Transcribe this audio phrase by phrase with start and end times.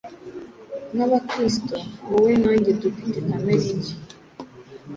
[0.93, 1.75] Nkabakristo,
[2.09, 3.95] wowe na njye dufite kamere nshya,